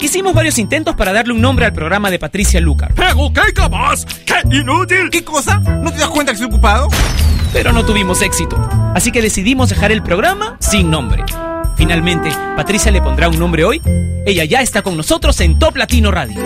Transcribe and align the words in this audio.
Hicimos 0.00 0.34
varios 0.34 0.58
intentos 0.58 0.94
para 0.94 1.12
darle 1.12 1.32
un 1.32 1.40
nombre 1.40 1.64
al 1.64 1.72
programa 1.72 2.10
de 2.10 2.18
Patricia 2.18 2.60
Lucar. 2.60 2.92
¡Pero 2.94 3.32
qué 3.32 3.52
capaz! 3.52 4.04
¡Qué 4.24 4.56
inútil! 4.56 5.08
¿Qué 5.10 5.24
cosa? 5.24 5.58
¿No 5.58 5.90
te 5.90 5.98
das 5.98 6.08
cuenta 6.10 6.32
que 6.32 6.36
estoy 6.36 6.48
ocupado? 6.48 6.88
Pero 7.52 7.72
no 7.72 7.84
tuvimos 7.84 8.20
éxito, 8.20 8.56
así 8.94 9.10
que 9.10 9.22
decidimos 9.22 9.70
dejar 9.70 9.92
el 9.92 10.02
programa 10.02 10.58
sin 10.60 10.90
nombre. 10.90 11.24
Finalmente, 11.76 12.30
Patricia 12.56 12.92
le 12.92 13.00
pondrá 13.00 13.28
un 13.28 13.38
nombre 13.38 13.64
hoy. 13.64 13.80
Ella 14.26 14.44
ya 14.44 14.60
está 14.60 14.82
con 14.82 14.96
nosotros 14.96 15.40
en 15.40 15.58
Top 15.58 15.76
Latino 15.76 16.10
Radio. 16.10 16.42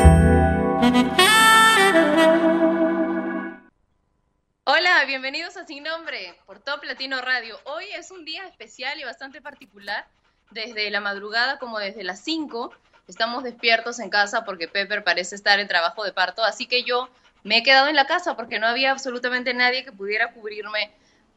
Hola, 4.64 5.04
bienvenidos 5.06 5.56
a 5.56 5.66
Sin 5.66 5.82
Nombre 5.82 6.34
por 6.46 6.60
Top 6.60 6.84
Latino 6.84 7.20
Radio. 7.20 7.58
Hoy 7.64 7.86
es 7.96 8.10
un 8.12 8.24
día 8.24 8.46
especial 8.46 8.98
y 9.00 9.04
bastante 9.04 9.40
particular. 9.40 10.06
Desde 10.52 10.90
la 10.90 11.00
madrugada, 11.00 11.58
como 11.58 11.78
desde 11.78 12.04
las 12.04 12.20
5, 12.24 12.72
estamos 13.10 13.44
despiertos 13.44 13.98
en 13.98 14.08
casa 14.08 14.44
porque 14.44 14.68
Pepper 14.68 15.04
parece 15.04 15.34
estar 15.34 15.60
en 15.60 15.68
trabajo 15.68 16.04
de 16.04 16.12
parto, 16.12 16.42
así 16.44 16.66
que 16.66 16.84
yo 16.84 17.10
me 17.42 17.58
he 17.58 17.62
quedado 17.62 17.88
en 17.88 17.96
la 17.96 18.06
casa 18.06 18.36
porque 18.36 18.58
no 18.58 18.66
había 18.66 18.90
absolutamente 18.90 19.54
nadie 19.54 19.84
que 19.84 19.92
pudiera 19.92 20.32
cubrirme 20.32 20.90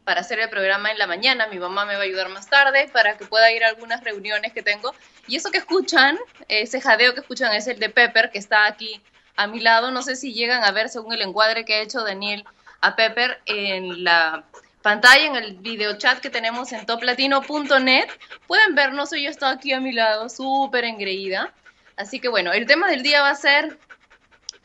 para 0.04 0.22
hacer 0.22 0.40
el 0.40 0.50
programa 0.50 0.91
en 0.91 1.00
la 1.00 1.08
mañana. 1.08 1.48
Mi 1.48 1.59
mamá 1.59 1.86
me 1.86 1.95
va 1.95 2.02
a 2.02 2.04
ayudar 2.04 2.30
más 2.30 2.50
tarde 2.50 2.90
para 2.91 3.17
que 3.17 3.26
pueda 3.26 3.52
ir 3.52 3.64
a 3.64 3.70
algunas 3.70 4.04
reuniones 4.04 4.54
que 4.54 4.62
tengo. 4.62 4.94
Y 5.28 5.38
eso 5.38 5.52
que 5.52 5.59
escuchan, 5.59 6.17
ese 6.48 6.81
jadeo 6.81 7.14
que 7.14 7.22
escuchan 7.22 7.54
es 7.54 7.67
el 7.67 7.80
de 7.80 7.90
Pepper, 7.90 8.30
que 8.31 8.40
está 8.40 8.66
aquí 8.66 9.02
a 9.36 9.48
mi 9.48 9.59
lado. 9.59 9.92
No 9.92 10.02
sé 10.02 10.16
si 10.16 10.34
llegan 10.34 10.64
a 10.64 10.72
ver 10.72 10.90
según 10.90 11.14
el 11.14 11.22
encuadre 11.22 11.66
que 11.66 11.76
ha 11.76 11.81
hecho 11.81 12.03
Daniel 12.03 12.45
a 12.81 12.95
Pepper 12.95 13.42
en 13.45 14.03
la 14.03 14.44
pantalla, 14.81 15.26
en 15.26 15.36
el 15.38 15.55
video 15.55 15.98
chat 15.98 16.20
que 16.20 16.30
tenemos 16.30 16.73
en 16.73 16.86
toplatino.net. 16.86 18.09
Pueden 18.45 18.76
ver, 18.76 18.94
no 18.94 19.05
soy 19.05 19.23
yo 19.23 19.30
estoy 19.30 19.53
aquí 19.53 19.72
a 19.72 19.80
mi 19.80 19.94
lado, 19.94 20.28
súper 20.28 20.84
engreída. 20.84 21.53
Así 21.97 22.20
que 22.20 22.29
bueno, 22.29 22.52
el 22.52 22.65
tema 22.65 22.89
del 22.89 23.03
día 23.03 23.21
va 23.21 23.29
a 23.29 23.35
ser 23.35 23.77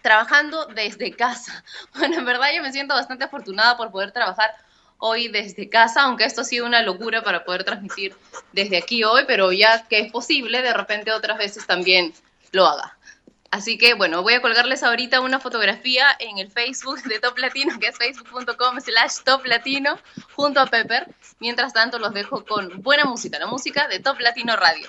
trabajando 0.02 0.66
desde 0.66 1.12
casa. 1.12 1.65
Bueno, 1.98 2.18
en 2.18 2.24
verdad 2.24 2.48
yo 2.54 2.62
me 2.62 2.73
siento 2.73 2.95
bastante 2.95 3.24
afortunada 3.24 3.76
por 3.76 3.90
poder 3.90 4.12
trabajar 4.12 4.51
hoy 4.98 5.29
desde 5.29 5.68
casa, 5.68 6.02
aunque 6.02 6.24
esto 6.24 6.43
ha 6.43 6.45
sido 6.45 6.66
una 6.66 6.82
locura 6.82 7.23
para 7.23 7.45
poder 7.45 7.65
transmitir 7.65 8.15
desde 8.52 8.76
aquí 8.76 9.04
hoy, 9.04 9.24
pero 9.26 9.52
ya 9.52 9.87
que 9.88 10.01
es 10.01 10.12
posible, 10.12 10.62
de 10.62 10.73
repente 10.73 11.12
otras 11.12 11.38
veces 11.38 11.66
también 11.66 12.12
lo 12.52 12.66
haga. 12.66 12.96
Así 13.51 13.79
que 13.79 13.95
bueno, 13.95 14.23
voy 14.23 14.35
a 14.35 14.42
colgarles 14.42 14.82
ahorita 14.82 15.20
una 15.20 15.40
fotografía 15.40 16.07
en 16.18 16.38
el 16.38 16.51
Facebook 16.51 17.02
de 17.04 17.18
Top 17.18 17.38
Latino, 17.38 17.79
que 17.79 17.87
es 17.88 17.96
facebook.com 17.96 18.80
slash 18.80 19.23
Top 19.24 19.46
Latino, 19.46 19.98
junto 20.35 20.60
a 20.60 20.66
Pepper. 20.66 21.07
Mientras 21.40 21.73
tanto, 21.73 21.98
los 21.98 22.13
dejo 22.13 22.45
con 22.45 22.82
buena 22.82 23.07
música, 23.07 23.38
la 23.38 23.46
música 23.46 23.88
de 23.88 24.01
Top 24.01 24.20
Latino 24.20 24.54
Radio. 24.57 24.88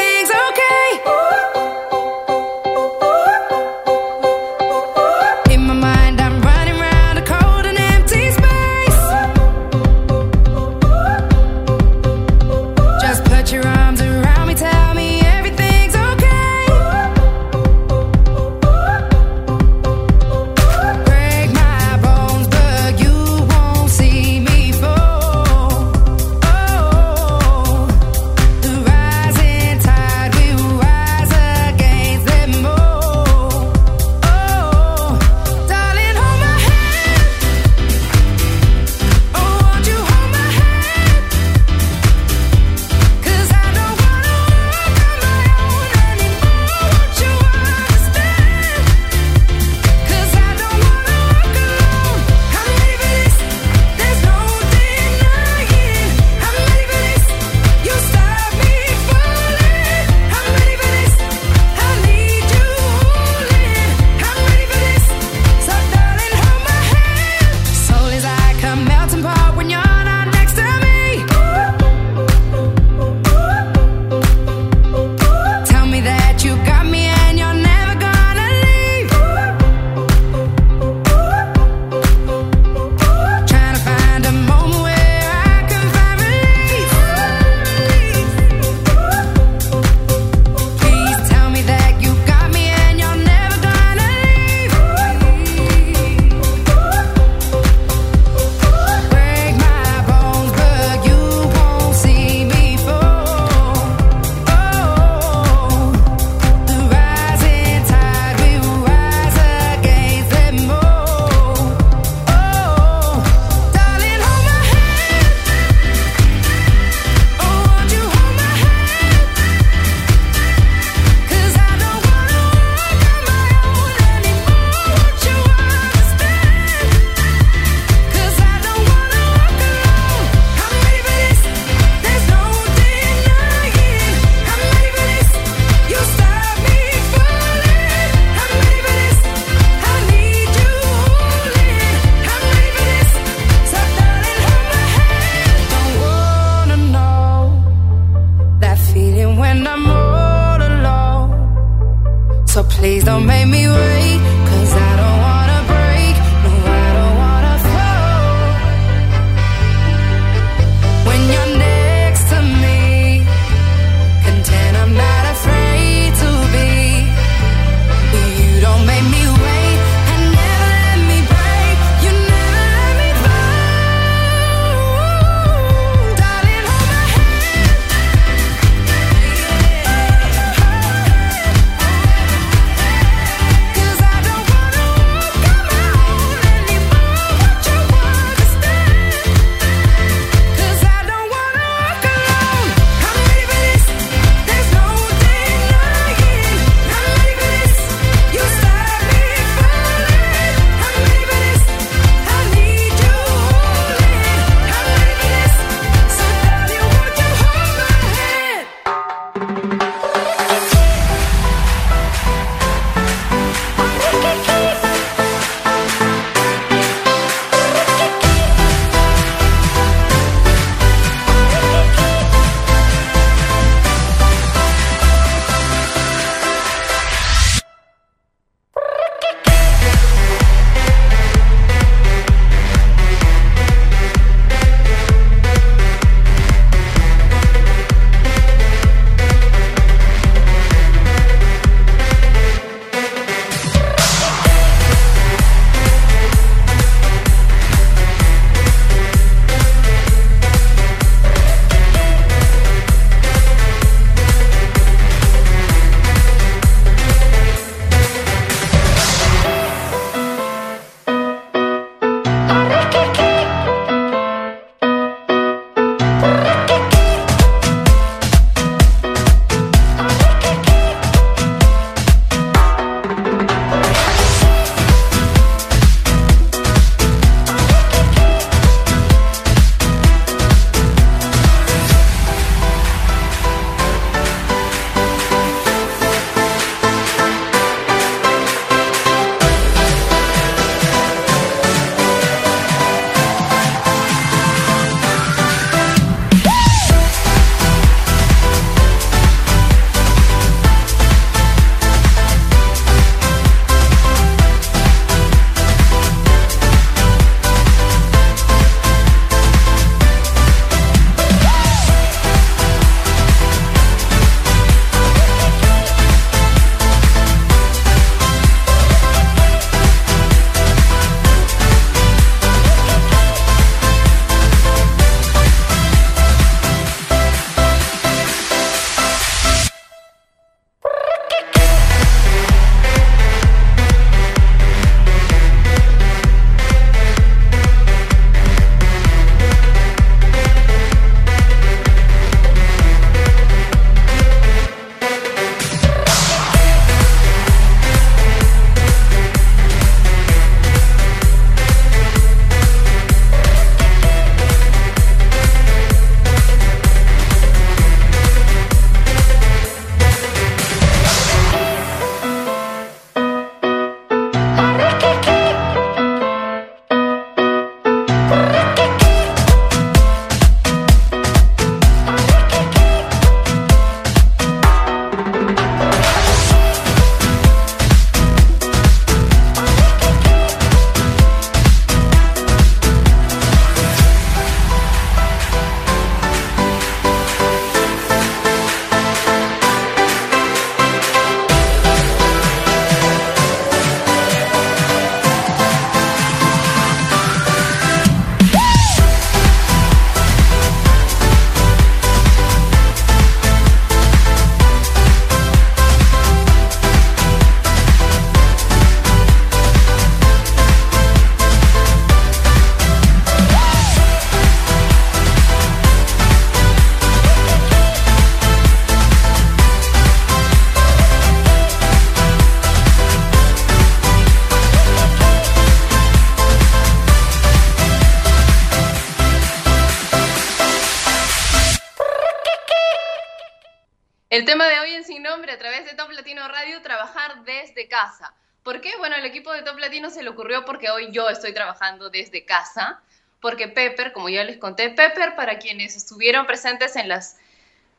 casa. 437.87 438.33
¿Por 438.63 438.81
qué? 438.81 438.91
Bueno, 438.97 439.15
el 439.15 439.25
equipo 439.25 439.51
de 439.51 439.63
Top 439.63 439.77
Latino 439.79 440.09
se 440.09 440.23
le 440.23 440.29
ocurrió 440.29 440.65
porque 440.65 440.89
hoy 440.89 441.11
yo 441.11 441.29
estoy 441.29 441.53
trabajando 441.53 442.09
desde 442.09 442.45
casa, 442.45 443.01
porque 443.39 443.67
Pepper, 443.67 444.13
como 444.13 444.29
ya 444.29 444.43
les 444.43 444.57
conté, 444.57 444.89
Pepper, 444.89 445.35
para 445.35 445.57
quienes 445.57 445.95
estuvieron 445.95 446.45
presentes 446.45 446.95
en 446.95 447.09
las 447.09 447.37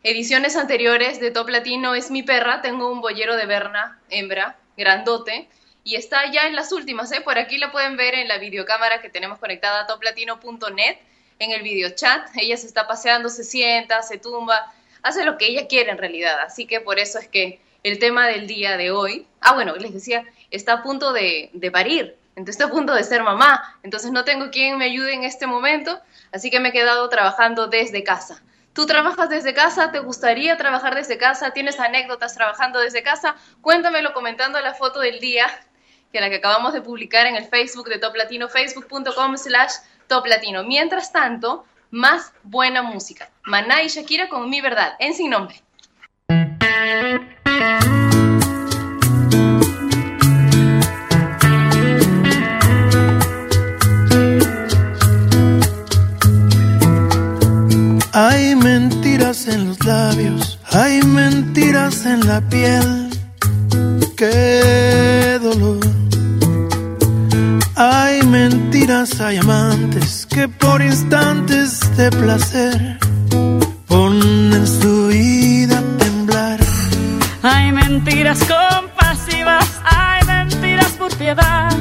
ediciones 0.04 0.56
anteriores 0.56 1.20
de 1.20 1.30
Top 1.30 1.48
Latino, 1.48 1.94
es 1.94 2.10
mi 2.10 2.22
perra, 2.22 2.62
tengo 2.62 2.92
un 2.92 3.00
boyero 3.00 3.36
de 3.36 3.46
Berna, 3.46 4.00
hembra, 4.08 4.56
grandote, 4.76 5.48
y 5.84 5.96
está 5.96 6.30
ya 6.30 6.46
en 6.46 6.54
las 6.54 6.70
últimas, 6.70 7.10
¿eh? 7.10 7.20
Por 7.22 7.38
aquí 7.38 7.58
la 7.58 7.72
pueden 7.72 7.96
ver 7.96 8.14
en 8.14 8.28
la 8.28 8.38
videocámara 8.38 9.00
que 9.00 9.08
tenemos 9.08 9.38
conectada 9.38 9.80
a 9.80 9.86
toplatino.net, 9.86 10.98
en 11.40 11.50
el 11.50 11.62
videochat. 11.62 12.28
Ella 12.36 12.56
se 12.56 12.66
está 12.66 12.86
paseando, 12.86 13.28
se 13.28 13.42
sienta, 13.44 14.02
se 14.02 14.18
tumba, 14.18 14.72
hace 15.02 15.24
lo 15.24 15.38
que 15.38 15.46
ella 15.46 15.66
quiere 15.66 15.90
en 15.90 15.98
realidad. 15.98 16.38
Así 16.40 16.66
que 16.66 16.80
por 16.80 16.98
eso 16.98 17.18
es 17.18 17.28
que 17.28 17.60
el 17.82 17.98
tema 17.98 18.26
del 18.26 18.46
día 18.46 18.76
de 18.76 18.90
hoy, 18.90 19.26
ah, 19.40 19.54
bueno, 19.54 19.74
les 19.76 19.92
decía, 19.92 20.24
está 20.50 20.74
a 20.74 20.82
punto 20.82 21.12
de, 21.12 21.50
de 21.52 21.70
parir, 21.70 22.16
entonces 22.36 22.54
está 22.54 22.66
a 22.66 22.70
punto 22.70 22.94
de 22.94 23.04
ser 23.04 23.22
mamá, 23.22 23.78
entonces 23.82 24.10
no 24.10 24.24
tengo 24.24 24.50
quien 24.50 24.78
me 24.78 24.86
ayude 24.86 25.14
en 25.14 25.24
este 25.24 25.46
momento, 25.46 26.00
así 26.32 26.50
que 26.50 26.60
me 26.60 26.70
he 26.70 26.72
quedado 26.72 27.08
trabajando 27.08 27.66
desde 27.66 28.04
casa. 28.04 28.42
¿Tú 28.72 28.86
trabajas 28.86 29.28
desde 29.28 29.52
casa? 29.52 29.92
¿Te 29.92 29.98
gustaría 29.98 30.56
trabajar 30.56 30.94
desde 30.94 31.18
casa? 31.18 31.50
¿Tienes 31.50 31.78
anécdotas 31.78 32.34
trabajando 32.34 32.80
desde 32.80 33.02
casa? 33.02 33.36
Cuéntamelo 33.60 34.14
comentando 34.14 34.58
la 34.60 34.72
foto 34.72 35.00
del 35.00 35.20
día, 35.20 35.46
que 36.10 36.20
la 36.20 36.30
que 36.30 36.36
acabamos 36.36 36.72
de 36.72 36.80
publicar 36.80 37.26
en 37.26 37.36
el 37.36 37.44
Facebook 37.44 37.88
de 37.88 37.98
Top 37.98 38.16
Latino, 38.16 38.48
facebook.com 38.48 39.36
slash 39.36 39.72
Top 40.06 40.24
Latino. 40.26 40.64
Mientras 40.64 41.12
tanto, 41.12 41.66
más 41.90 42.32
buena 42.44 42.82
música. 42.82 43.28
Maná 43.44 43.82
y 43.82 43.88
Shakira 43.88 44.28
con 44.28 44.48
Mi 44.48 44.62
Verdad, 44.62 44.94
en 44.98 45.14
Sin 45.14 45.30
Nombre. 45.30 45.60
Hay 58.14 58.54
mentiras 58.54 59.48
en 59.48 59.68
los 59.68 59.84
labios, 59.86 60.58
hay 60.70 61.02
mentiras 61.02 62.04
en 62.04 62.26
la 62.26 62.40
piel. 62.42 63.08
Qué 64.16 65.38
dolor. 65.42 65.80
Hay 67.74 68.22
mentiras, 68.22 69.18
hay 69.20 69.38
amantes 69.38 70.26
que 70.26 70.46
por 70.46 70.82
instantes 70.82 71.80
de 71.96 72.10
placer 72.10 72.98
ponen 73.88 74.66
su. 74.66 74.91
Hay 77.42 77.72
mentiras 77.72 78.38
compasivas, 78.44 79.80
hay 79.84 80.24
mentiras 80.26 80.92
por 80.92 81.12
piedad 81.16 81.72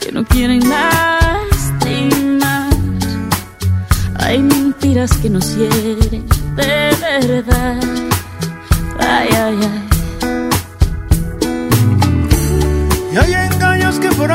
que 0.00 0.10
no 0.10 0.24
quieren 0.24 0.66
lastimar. 0.66 2.70
Hay 4.18 4.38
mentiras 4.38 5.12
que 5.18 5.28
nos 5.28 5.54
hieren 5.56 6.26
de 6.56 6.96
verdad. 7.00 7.82
Ay, 8.98 9.28
ay, 9.30 9.58
ay. 9.60 9.88
Y 13.12 13.16
hay 13.18 13.34
engaños 13.52 13.98
que 13.98 14.08
por 14.12 14.32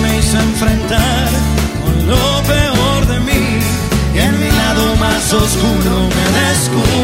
me 0.00 0.18
hizo 0.18 0.38
enfrentar 0.38 1.28
con 1.84 2.06
lo 2.06 2.42
peor 2.42 3.06
de 3.06 3.20
mí 3.20 3.58
y 4.14 4.18
en 4.18 4.40
mi 4.40 4.50
lado 4.50 4.96
más 4.96 5.32
oscuro 5.32 6.08
me 6.16 6.24
descubrí. 6.40 6.95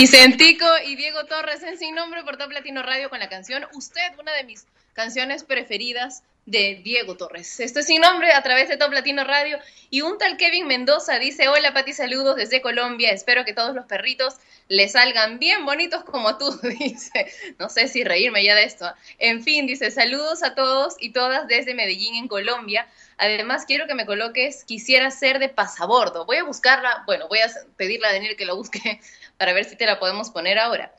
Vicentico 0.00 0.64
y 0.86 0.94
Diego 0.94 1.24
Torres 1.24 1.60
en 1.64 1.76
Sin 1.76 1.96
Nombre 1.96 2.22
por 2.22 2.36
Top 2.36 2.52
Latino 2.52 2.84
Radio 2.84 3.10
con 3.10 3.18
la 3.18 3.28
canción 3.28 3.66
Usted, 3.74 4.12
una 4.20 4.32
de 4.32 4.44
mis 4.44 4.64
canciones 4.92 5.42
preferidas 5.42 6.22
de 6.46 6.80
Diego 6.84 7.16
Torres. 7.16 7.58
Esto 7.58 7.80
es 7.80 7.86
Sin 7.86 8.02
Nombre 8.02 8.32
a 8.32 8.40
través 8.44 8.68
de 8.68 8.76
Top 8.76 8.92
Latino 8.92 9.24
Radio 9.24 9.58
y 9.90 10.02
un 10.02 10.16
tal 10.16 10.36
Kevin 10.36 10.68
Mendoza 10.68 11.18
dice, 11.18 11.48
hola 11.48 11.74
Pati, 11.74 11.94
saludos 11.94 12.36
desde 12.36 12.62
Colombia, 12.62 13.10
espero 13.10 13.44
que 13.44 13.54
todos 13.54 13.74
los 13.74 13.86
perritos 13.86 14.36
le 14.68 14.88
salgan 14.88 15.40
bien 15.40 15.64
bonitos 15.64 16.04
como 16.04 16.38
tú, 16.38 16.56
dice. 16.78 17.26
No 17.58 17.68
sé 17.68 17.88
si 17.88 18.04
reírme 18.04 18.44
ya 18.44 18.54
de 18.54 18.64
esto. 18.64 18.86
¿ah? 18.86 18.96
En 19.18 19.42
fin, 19.42 19.66
dice, 19.66 19.90
saludos 19.90 20.42
a 20.42 20.54
todos 20.54 20.94
y 21.00 21.10
todas 21.10 21.48
desde 21.48 21.74
Medellín 21.74 22.14
en 22.14 22.28
Colombia. 22.28 22.86
Además, 23.16 23.64
quiero 23.66 23.86
que 23.86 23.94
me 23.94 24.06
coloques, 24.06 24.64
quisiera 24.64 25.10
ser 25.10 25.40
de 25.40 25.48
pasabordo. 25.48 26.24
Voy 26.24 26.36
a 26.36 26.44
buscarla, 26.44 27.02
bueno, 27.06 27.26
voy 27.28 27.40
a 27.40 27.50
pedirle 27.76 28.06
a 28.06 28.12
Daniel 28.12 28.36
que 28.36 28.46
lo 28.46 28.56
busque 28.56 29.00
para 29.38 29.52
ver 29.52 29.64
si 29.64 29.76
te 29.76 29.86
la 29.86 29.98
podemos 29.98 30.30
poner 30.30 30.58
ahora. 30.58 30.92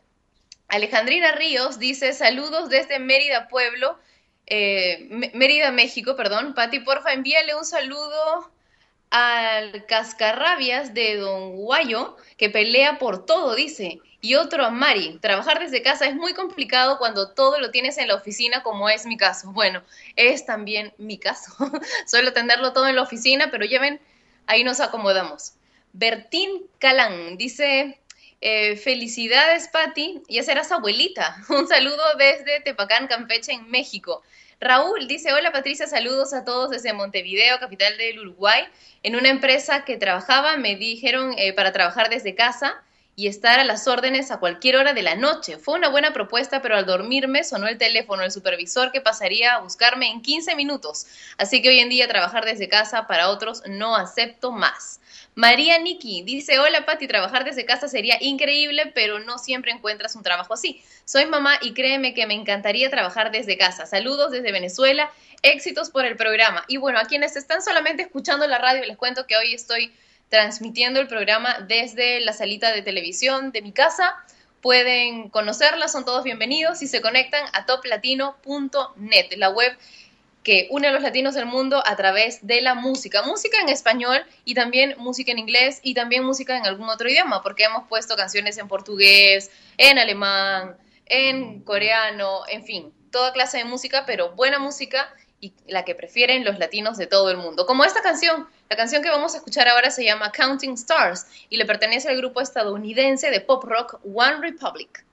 Alejandrina 0.68 1.34
Ríos 1.34 1.80
dice, 1.80 2.14
saludos 2.14 2.70
desde 2.70 3.00
Mérida, 3.00 3.48
Pueblo, 3.48 3.98
eh, 4.48 5.08
Mérida, 5.34 5.72
México, 5.72 6.16
perdón. 6.16 6.54
Pati, 6.54 6.80
porfa, 6.80 7.14
envíale 7.14 7.56
un 7.56 7.66
saludo 7.66 8.52
al 9.12 9.86
cascarrabias 9.88 10.94
de 10.94 11.18
Don 11.18 11.56
Guayo, 11.56 12.16
que 12.38 12.50
pelea 12.50 13.00
por 13.00 13.26
todo, 13.26 13.56
dice. 13.56 14.00
Y 14.22 14.36
otro 14.36 14.66
a 14.66 14.70
Mari, 14.70 15.18
trabajar 15.22 15.60
desde 15.60 15.82
casa 15.82 16.06
es 16.06 16.16
muy 16.16 16.34
complicado 16.34 16.98
cuando 16.98 17.32
todo 17.32 17.60
lo 17.60 17.72
tienes 17.72 17.98
en 17.98 18.08
la 18.08 18.16
oficina, 18.16 18.64
como 18.64 18.90
es 18.90 19.06
mi 19.06 19.18
caso. 19.18 19.52
Bueno, 19.52 19.82
es 20.16 20.46
también 20.46 20.94
mi 20.98 21.18
caso. 21.18 21.54
Suelo 22.06 22.34
tenerlo 22.34 22.74
todo 22.74 22.88
en 22.88 22.96
la 22.96 23.04
oficina, 23.04 23.50
pero 23.50 23.66
ya 23.66 23.80
ven, 23.80 24.02
ahí 24.46 24.64
nos 24.64 24.82
acomodamos. 24.82 25.54
Bertín 25.94 26.68
Calán 26.80 27.38
dice, 27.38 28.00
eh, 28.42 28.78
felicidades 28.78 29.68
Patti, 29.68 30.22
ya 30.30 30.44
serás 30.44 30.72
abuelita. 30.72 31.36
Un 31.50 31.68
saludo 31.68 32.04
desde 32.18 32.62
Tepacán, 32.62 33.08
Campeche, 33.08 33.52
en 33.52 33.70
México. 33.70 34.24
Raúl 34.62 35.08
dice, 35.08 35.32
hola 35.32 35.52
Patricia, 35.52 35.88
saludos 35.88 36.34
a 36.34 36.44
todos 36.44 36.70
desde 36.70 36.92
Montevideo, 36.92 37.60
capital 37.60 37.98
del 37.98 38.20
Uruguay. 38.20 38.64
En 39.04 39.16
una 39.16 39.30
empresa 39.30 39.86
que 39.86 39.98
trabajaba 39.98 40.58
me 40.58 40.76
dijeron 40.76 41.34
eh, 41.38 41.54
para 41.54 41.72
trabajar 41.72 42.10
desde 42.10 42.36
casa 42.36 42.84
y 43.16 43.28
estar 43.28 43.60
a 43.60 43.66
las 43.66 43.86
órdenes 43.88 44.32
a 44.32 44.40
cualquier 44.40 44.78
hora 44.78 44.94
de 44.94 45.02
la 45.02 45.16
noche. 45.16 45.58
Fue 45.58 45.76
una 45.76 45.90
buena 45.90 46.14
propuesta, 46.14 46.62
pero 46.62 46.78
al 46.78 46.86
dormirme 46.86 47.44
sonó 47.44 47.68
el 47.68 47.78
teléfono 47.78 48.22
del 48.22 48.32
supervisor 48.32 48.94
que 48.94 49.02
pasaría 49.02 49.56
a 49.56 49.60
buscarme 49.60 50.10
en 50.10 50.22
15 50.22 50.56
minutos. 50.56 51.06
Así 51.38 51.62
que 51.62 51.68
hoy 51.68 51.80
en 51.80 51.90
día 51.90 52.08
trabajar 52.08 52.46
desde 52.46 52.70
casa 52.70 53.08
para 53.08 53.30
otros 53.30 53.62
no 53.68 53.98
acepto 53.98 54.52
más. 54.52 54.99
María 55.40 55.80
Niki 55.80 56.22
dice, 56.24 56.60
hola 56.60 56.86
Pati, 56.86 57.08
trabajar 57.08 57.46
desde 57.46 57.64
casa 57.64 57.88
sería 57.88 58.18
increíble, 58.20 58.92
pero 58.94 59.20
no 59.20 59.38
siempre 59.38 59.72
encuentras 59.72 60.18
un 60.18 60.22
trabajo 60.22 60.54
así. 60.54 60.84
Soy 61.06 61.28
mamá 61.28 61.54
y 61.62 61.74
créeme 61.74 62.14
que 62.14 62.28
me 62.28 62.34
encantaría 62.34 62.90
trabajar 62.90 63.32
desde 63.32 63.58
casa. 63.58 63.86
Saludos 63.86 64.32
desde 64.32 64.52
Venezuela, 64.52 65.10
éxitos 65.42 65.92
por 65.92 66.04
el 66.04 66.18
programa. 66.18 66.66
Y 66.68 66.76
bueno, 66.76 67.00
a 67.00 67.06
quienes 67.06 67.38
están 67.38 67.62
solamente 67.62 68.02
escuchando 68.04 68.46
la 68.48 68.58
radio, 68.58 68.84
les 68.84 68.98
cuento 68.98 69.28
que 69.28 69.38
hoy 69.38 69.54
estoy 69.54 69.94
transmitiendo 70.28 71.00
el 71.00 71.08
programa 71.08 71.62
desde 71.62 72.20
la 72.20 72.34
salita 72.34 72.74
de 72.74 72.82
televisión 72.82 73.54
de 73.54 73.62
mi 73.62 73.72
casa. 73.72 74.16
Pueden 74.60 75.30
conocerla, 75.30 75.88
son 75.88 76.04
todos 76.04 76.26
bienvenidos 76.26 76.82
y 76.82 76.88
se 76.88 77.00
conectan 77.00 77.46
a 77.54 77.66
toplatino.net, 77.66 79.32
la 79.38 79.52
web 79.52 79.72
que 80.44 80.68
une 80.72 80.88
a 80.88 80.92
los 80.92 81.02
latinos 81.02 81.36
del 81.36 81.46
mundo 81.46 81.84
a 81.86 81.96
través 81.96 82.46
de 82.46 82.62
la 82.62 82.76
música. 82.76 83.24
Música 83.24 83.60
en 83.62 83.70
español 83.70 84.24
y 84.46 84.54
también 84.54 84.96
música 84.98 85.32
en 85.32 85.40
inglés 85.40 85.80
y 85.84 85.94
también 85.94 86.24
música 86.24 86.58
en 86.58 86.66
algún 86.66 86.90
otro 86.90 87.10
idioma, 87.10 87.44
porque 87.44 87.64
hemos 87.64 87.88
puesto 87.88 88.16
canciones 88.16 88.58
en 88.58 88.68
portugués, 88.68 89.52
en 89.78 90.00
alemán, 90.00 90.78
en 91.06 91.62
coreano, 91.62 92.42
en 92.48 92.64
fin, 92.64 92.94
toda 93.12 93.34
clase 93.34 93.58
de 93.58 93.66
música, 93.66 94.06
pero 94.06 94.32
buena 94.32 94.60
música 94.60 95.14
y 95.42 95.54
la 95.68 95.86
que 95.86 95.96
prefieren 95.96 96.44
los 96.44 96.60
latinos 96.60 96.98
de 96.98 97.08
todo 97.08 97.30
el 97.30 97.38
mundo. 97.38 97.66
Como 97.66 97.84
esta 97.84 98.02
canción, 98.02 98.48
la 98.70 98.76
canción 98.76 99.02
que 99.02 99.10
vamos 99.10 99.34
a 99.34 99.38
escuchar 99.38 99.68
ahora 99.68 99.90
se 99.90 100.04
llama 100.04 100.32
Counting 100.32 100.74
Stars 100.74 101.28
y 101.50 101.58
le 101.58 101.66
pertenece 101.66 102.10
al 102.10 102.18
grupo 102.18 102.42
estadounidense 102.42 103.30
de 103.32 103.42
pop 103.42 103.64
rock 103.64 104.00
One 104.04 104.38
Republic. 104.42 105.06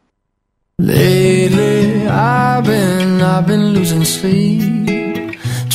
Lately, 0.79 2.07
I've 2.07 2.65
been, 2.67 3.73
losing 3.73 4.05
sleep, 4.05 4.61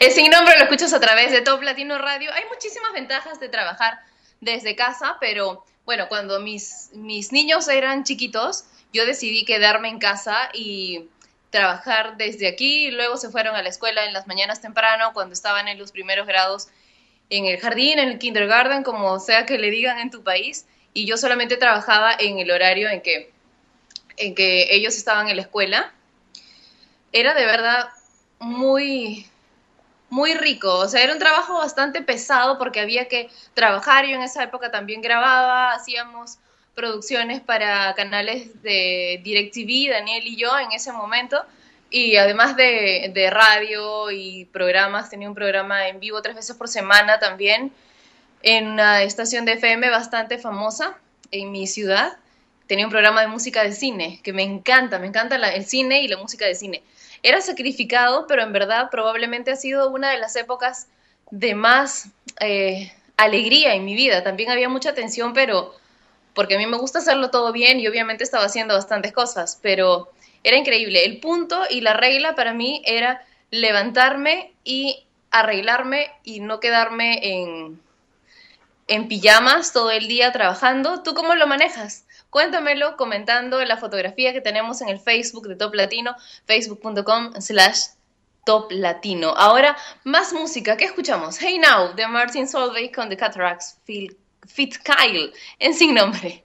El 0.00 0.12
Sin 0.12 0.30
Nombre 0.30 0.56
lo 0.56 0.64
escuchas 0.64 0.94
a 0.94 0.98
través 0.98 1.30
de 1.30 1.42
Top 1.42 1.60
Latino 1.60 1.98
Radio. 1.98 2.32
Hay 2.32 2.44
muchísimas 2.48 2.90
ventajas 2.94 3.38
de 3.38 3.50
trabajar 3.50 4.00
desde 4.40 4.74
casa, 4.74 5.18
pero 5.20 5.62
bueno, 5.84 6.08
cuando 6.08 6.40
mis, 6.40 6.88
mis 6.94 7.32
niños 7.32 7.68
eran 7.68 8.02
chiquitos, 8.04 8.64
yo 8.94 9.04
decidí 9.04 9.44
quedarme 9.44 9.90
en 9.90 9.98
casa 9.98 10.48
y 10.54 11.10
trabajar 11.50 12.16
desde 12.16 12.48
aquí. 12.48 12.90
Luego 12.90 13.18
se 13.18 13.28
fueron 13.28 13.54
a 13.56 13.62
la 13.62 13.68
escuela 13.68 14.06
en 14.06 14.14
las 14.14 14.26
mañanas 14.26 14.62
temprano, 14.62 15.12
cuando 15.12 15.34
estaban 15.34 15.68
en 15.68 15.78
los 15.78 15.92
primeros 15.92 16.26
grados 16.26 16.68
en 17.28 17.44
el 17.44 17.60
jardín, 17.60 17.98
en 17.98 18.08
el 18.08 18.18
kindergarten, 18.18 18.82
como 18.82 19.20
sea 19.20 19.44
que 19.44 19.58
le 19.58 19.70
digan 19.70 19.98
en 19.98 20.10
tu 20.10 20.24
país. 20.24 20.64
Y 20.94 21.04
yo 21.04 21.18
solamente 21.18 21.58
trabajaba 21.58 22.14
en 22.18 22.38
el 22.38 22.50
horario 22.50 22.88
en 22.88 23.02
que, 23.02 23.30
en 24.16 24.34
que 24.34 24.74
ellos 24.74 24.96
estaban 24.96 25.28
en 25.28 25.36
la 25.36 25.42
escuela. 25.42 25.92
Era 27.12 27.34
de 27.34 27.44
verdad 27.44 27.90
muy, 28.38 29.29
muy 30.10 30.34
rico. 30.34 30.74
O 30.78 30.88
sea, 30.88 31.02
era 31.02 31.12
un 31.12 31.18
trabajo 31.18 31.54
bastante 31.58 32.02
pesado 32.02 32.58
porque 32.58 32.80
había 32.80 33.08
que 33.08 33.30
trabajar. 33.54 34.06
Yo 34.06 34.14
en 34.16 34.22
esa 34.22 34.42
época 34.44 34.70
también 34.70 35.00
grababa, 35.02 35.72
hacíamos 35.72 36.38
producciones 36.74 37.40
para 37.40 37.94
canales 37.94 38.62
de 38.62 39.20
DirecTV, 39.24 39.90
Daniel 39.90 40.26
y 40.26 40.36
yo 40.36 40.58
en 40.58 40.72
ese 40.72 40.92
momento. 40.92 41.44
Y 41.90 42.16
además 42.16 42.56
de, 42.56 43.10
de 43.14 43.30
radio 43.30 44.10
y 44.10 44.44
programas, 44.46 45.10
tenía 45.10 45.28
un 45.28 45.34
programa 45.34 45.88
en 45.88 45.98
vivo 46.00 46.22
tres 46.22 46.36
veces 46.36 46.56
por 46.56 46.68
semana 46.68 47.18
también 47.18 47.72
en 48.42 48.68
una 48.68 49.02
estación 49.02 49.44
de 49.44 49.52
FM 49.54 49.90
bastante 49.90 50.38
famosa 50.38 50.96
en 51.30 51.52
mi 51.52 51.66
ciudad. 51.66 52.16
Tenía 52.66 52.86
un 52.86 52.90
programa 52.90 53.20
de 53.22 53.26
música 53.28 53.62
de 53.64 53.72
cine 53.72 54.20
que 54.22 54.32
me 54.32 54.42
encanta, 54.42 54.98
me 54.98 55.06
encanta 55.08 55.38
la- 55.38 55.50
el 55.54 55.64
cine 55.66 56.02
y 56.02 56.08
la 56.08 56.16
música 56.16 56.46
de 56.46 56.54
cine. 56.54 56.82
Era 57.22 57.40
sacrificado, 57.40 58.26
pero 58.26 58.42
en 58.42 58.52
verdad 58.52 58.88
probablemente 58.90 59.50
ha 59.50 59.56
sido 59.56 59.90
una 59.90 60.10
de 60.10 60.18
las 60.18 60.36
épocas 60.36 60.88
de 61.30 61.54
más 61.54 62.08
eh, 62.40 62.92
alegría 63.16 63.74
en 63.74 63.84
mi 63.84 63.94
vida. 63.94 64.22
También 64.22 64.50
había 64.50 64.68
mucha 64.68 64.94
tensión, 64.94 65.32
pero 65.32 65.74
porque 66.34 66.54
a 66.54 66.58
mí 66.58 66.66
me 66.66 66.78
gusta 66.78 67.00
hacerlo 67.00 67.30
todo 67.30 67.52
bien 67.52 67.80
y 67.80 67.88
obviamente 67.88 68.24
estaba 68.24 68.44
haciendo 68.44 68.74
bastantes 68.74 69.12
cosas, 69.12 69.58
pero 69.60 70.10
era 70.42 70.56
increíble. 70.56 71.04
El 71.04 71.20
punto 71.20 71.62
y 71.68 71.80
la 71.80 71.92
regla 71.92 72.34
para 72.34 72.54
mí 72.54 72.82
era 72.86 73.22
levantarme 73.50 74.52
y 74.64 75.04
arreglarme 75.30 76.10
y 76.24 76.40
no 76.40 76.60
quedarme 76.60 77.20
en, 77.22 77.80
en 78.88 79.08
pijamas 79.08 79.72
todo 79.72 79.90
el 79.90 80.08
día 80.08 80.32
trabajando. 80.32 81.02
¿Tú 81.02 81.14
cómo 81.14 81.34
lo 81.34 81.46
manejas? 81.46 82.04
Cuéntamelo 82.30 82.96
comentando 82.96 83.62
la 83.64 83.76
fotografía 83.76 84.32
que 84.32 84.40
tenemos 84.40 84.80
en 84.80 84.88
el 84.88 85.00
Facebook 85.00 85.48
de 85.48 85.56
Top 85.56 85.74
Latino, 85.74 86.14
facebook.com 86.46 87.32
slash 87.40 87.88
Top 88.46 88.70
Latino. 88.70 89.34
Ahora, 89.36 89.76
más 90.04 90.32
música. 90.32 90.76
¿Qué 90.76 90.84
escuchamos? 90.86 91.38
Hey 91.40 91.58
Now, 91.58 91.94
de 91.94 92.06
Martin 92.06 92.48
Solveig 92.48 92.94
con 92.94 93.08
The 93.08 93.16
Cataracts, 93.16 93.78
Phil- 93.86 94.16
Fit 94.46 94.76
Kyle, 94.78 95.32
en 95.58 95.74
sin 95.74 95.94
nombre. 95.94 96.44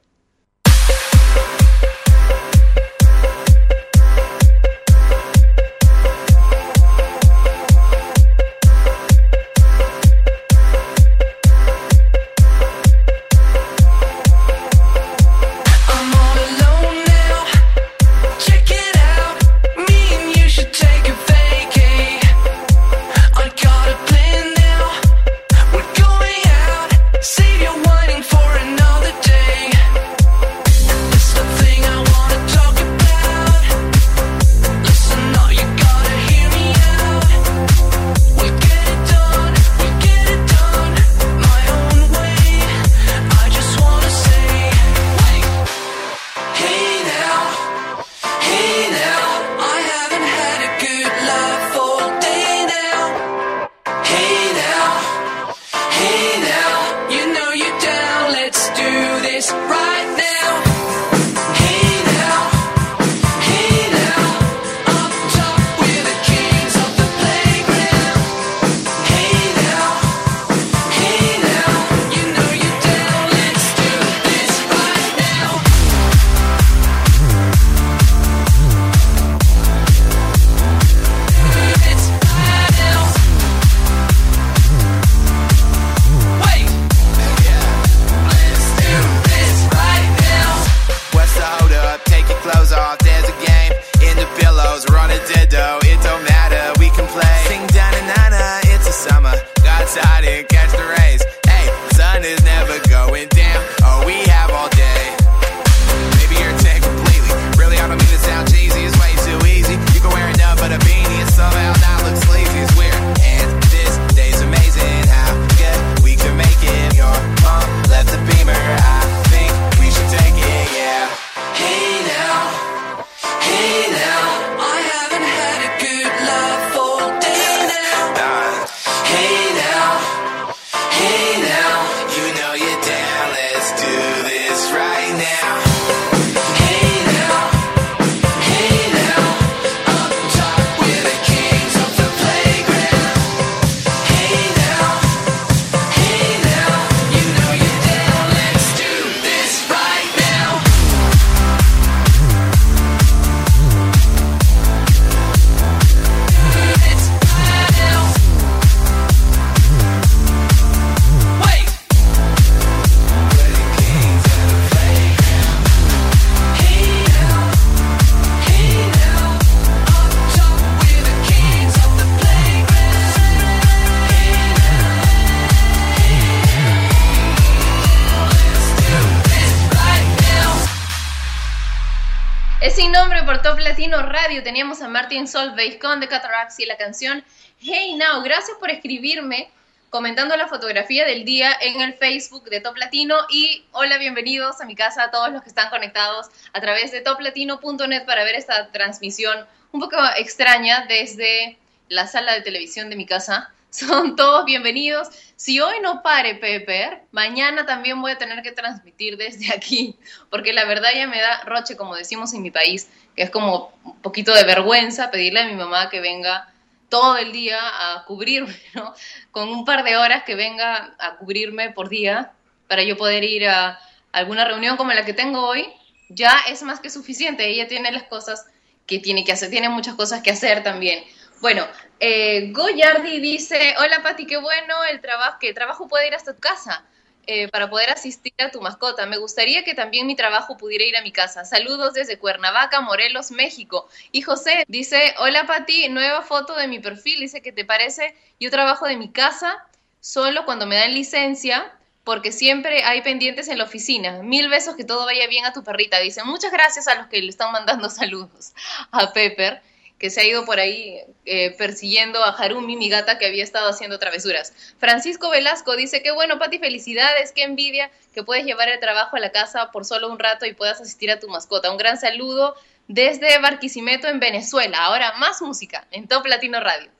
Top 183.45 183.59
Latino 183.59 184.01
Radio. 184.01 184.41
Teníamos 184.41 184.81
a 184.81 184.87
Martin 184.87 185.27
Solveig 185.27 185.77
con 185.77 185.99
The 185.99 186.07
Cataracts 186.07 186.59
y 186.59 186.65
la 186.65 186.77
canción 186.77 187.23
Hey 187.59 187.93
Now. 187.93 188.23
Gracias 188.23 188.57
por 188.57 188.71
escribirme 188.71 189.51
comentando 189.91 190.35
la 190.35 190.47
fotografía 190.47 191.05
del 191.05 191.25
día 191.25 191.51
en 191.61 191.79
el 191.79 191.93
Facebook 191.93 192.49
de 192.49 192.59
Top 192.59 192.75
Latino 192.75 193.15
y 193.29 193.63
hola, 193.71 193.99
bienvenidos 193.99 194.61
a 194.61 194.65
mi 194.65 194.73
casa 194.73 195.03
a 195.03 195.11
todos 195.11 195.31
los 195.31 195.43
que 195.43 195.49
están 195.49 195.69
conectados 195.69 196.25
a 196.53 196.59
través 196.59 196.91
de 196.91 197.01
toplatino.net 197.01 198.05
para 198.07 198.23
ver 198.23 198.33
esta 198.33 198.71
transmisión 198.71 199.45
un 199.71 199.79
poco 199.79 199.97
extraña 200.17 200.87
desde 200.87 201.59
la 201.87 202.07
sala 202.07 202.33
de 202.33 202.41
televisión 202.41 202.89
de 202.89 202.95
mi 202.95 203.05
casa. 203.05 203.53
Son 203.75 204.15
todos 204.15 204.45
bienvenidos. 204.45 205.09
Si 205.35 205.59
hoy 205.59 205.81
no 205.81 206.01
pare 206.01 206.35
Pepper, 206.35 207.01
mañana 207.11 207.65
también 207.65 208.01
voy 208.01 208.13
a 208.13 208.17
tener 208.17 208.41
que 208.41 208.53
transmitir 208.53 209.17
desde 209.17 209.53
aquí, 209.53 209.97
porque 210.29 210.53
la 210.53 210.63
verdad 210.63 210.91
ya 210.95 211.07
me 211.07 211.19
da 211.19 211.41
roche, 211.41 211.75
como 211.75 211.93
decimos 211.93 212.33
en 212.33 212.41
mi 212.41 212.51
país, 212.51 212.87
que 213.17 213.23
es 213.23 213.29
como 213.29 213.73
un 213.83 213.99
poquito 214.01 214.33
de 214.33 214.45
vergüenza 214.45 215.11
pedirle 215.11 215.41
a 215.41 215.47
mi 215.47 215.55
mamá 215.55 215.89
que 215.89 215.99
venga 215.99 216.47
todo 216.87 217.17
el 217.17 217.33
día 217.33 217.59
a 217.59 218.05
cubrirme, 218.05 218.55
¿no? 218.75 218.93
Con 219.31 219.49
un 219.49 219.65
par 219.65 219.83
de 219.83 219.97
horas 219.97 220.23
que 220.23 220.35
venga 220.35 220.95
a 220.97 221.17
cubrirme 221.17 221.71
por 221.71 221.89
día 221.89 222.31
para 222.69 222.81
yo 222.81 222.95
poder 222.95 223.25
ir 223.25 223.49
a 223.49 223.77
alguna 224.13 224.45
reunión 224.45 224.77
como 224.77 224.93
la 224.93 225.03
que 225.03 225.13
tengo 225.13 225.45
hoy, 225.45 225.67
ya 226.07 226.33
es 226.47 226.63
más 226.63 226.79
que 226.79 226.89
suficiente. 226.89 227.45
Ella 227.45 227.67
tiene 227.67 227.91
las 227.91 228.03
cosas 228.03 228.45
que 228.85 228.99
tiene 228.99 229.25
que 229.25 229.33
hacer, 229.33 229.49
tiene 229.49 229.67
muchas 229.67 229.95
cosas 229.95 230.21
que 230.21 230.31
hacer 230.31 230.63
también. 230.63 231.03
Bueno, 231.41 231.67
eh, 231.99 232.51
Goyardi 232.51 233.19
dice, 233.19 233.75
hola 233.79 234.01
Pati, 234.01 234.25
qué 234.25 234.37
bueno 234.37 234.83
el 234.85 235.01
trabajo, 235.01 235.37
que 235.39 235.49
el 235.49 235.55
trabajo 235.55 235.87
puede 235.87 236.07
ir 236.07 236.15
hasta 236.15 236.33
tu 236.33 236.39
casa 236.39 236.85
eh, 237.27 237.49
para 237.49 237.69
poder 237.69 237.89
asistir 237.89 238.33
a 238.39 238.51
tu 238.51 238.61
mascota. 238.61 239.05
Me 239.05 239.17
gustaría 239.17 239.63
que 239.63 239.73
también 239.73 240.07
mi 240.07 240.15
trabajo 240.15 240.57
pudiera 240.57 240.85
ir 240.85 240.95
a 240.95 241.01
mi 241.01 241.11
casa. 241.11 241.43
Saludos 241.43 241.93
desde 241.93 242.17
Cuernavaca, 242.19 242.81
Morelos, 242.81 243.31
México. 243.31 243.87
Y 244.11 244.21
José 244.21 244.63
dice, 244.67 245.15
hola 245.19 245.45
Pati, 245.45 245.89
nueva 245.89 246.21
foto 246.21 246.55
de 246.55 246.67
mi 246.67 246.79
perfil. 246.79 247.19
Dice 247.19 247.41
que 247.41 247.51
te 247.51 247.65
parece, 247.65 248.15
yo 248.39 248.49
trabajo 248.49 248.85
de 248.85 248.95
mi 248.95 249.09
casa 249.09 249.65
solo 249.99 250.45
cuando 250.45 250.65
me 250.65 250.77
dan 250.77 250.93
licencia 250.93 251.73
porque 252.03 252.31
siempre 252.31 252.83
hay 252.83 253.01
pendientes 253.01 253.47
en 253.47 253.57
la 253.57 253.63
oficina. 253.63 254.21
Mil 254.21 254.47
besos, 254.47 254.75
que 254.75 254.83
todo 254.83 255.05
vaya 255.05 255.27
bien 255.27 255.45
a 255.45 255.53
tu 255.53 255.63
perrita. 255.63 255.99
Dice, 255.99 256.23
muchas 256.23 256.51
gracias 256.51 256.87
a 256.87 256.95
los 256.95 257.07
que 257.07 257.21
le 257.21 257.29
están 257.29 257.51
mandando 257.51 257.89
saludos 257.89 258.53
a 258.91 259.11
Pepper 259.11 259.61
que 260.05 260.11
se 260.11 260.21
ha 260.21 260.23
ido 260.23 260.45
por 260.45 260.59
ahí 260.59 260.99
eh, 261.25 261.55
persiguiendo 261.57 262.23
a 262.23 262.29
Harumi, 262.29 262.75
mi 262.75 262.89
gata, 262.89 263.17
que 263.17 263.25
había 263.25 263.43
estado 263.43 263.69
haciendo 263.69 263.97
travesuras. 263.97 264.53
Francisco 264.77 265.31
Velasco 265.31 265.75
dice, 265.75 266.03
qué 266.03 266.11
bueno, 266.11 266.37
Pati, 266.37 266.59
felicidades, 266.59 267.31
qué 267.31 267.41
envidia 267.41 267.89
que 268.13 268.21
puedes 268.21 268.45
llevar 268.45 268.69
el 268.69 268.79
trabajo 268.79 269.15
a 269.15 269.19
la 269.19 269.31
casa 269.31 269.71
por 269.71 269.83
solo 269.83 270.11
un 270.11 270.19
rato 270.19 270.45
y 270.45 270.53
puedas 270.53 270.79
asistir 270.79 271.09
a 271.09 271.19
tu 271.19 271.27
mascota. 271.27 271.71
Un 271.71 271.77
gran 271.77 271.97
saludo 271.97 272.53
desde 272.87 273.39
Barquisimeto, 273.39 274.07
en 274.07 274.19
Venezuela. 274.19 274.77
Ahora 274.77 275.13
más 275.17 275.41
música 275.41 275.87
en 275.89 276.07
Top 276.07 276.27
Latino 276.27 276.59
Radio. 276.59 276.91